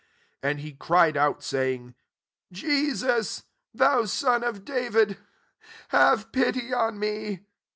[0.41, 1.93] 38 And he cried out, saying,
[2.51, 5.19] Je sus, thou son of David,
[5.89, 7.41] have pity on me."